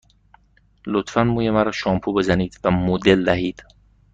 لطفاً 0.87 1.23
موی 1.23 1.49
مرا 1.51 1.71
شامپو 1.71 2.13
بزنید 2.13 2.59
و 2.63 2.71
مدل 2.71 3.25
دهید. 3.25 3.63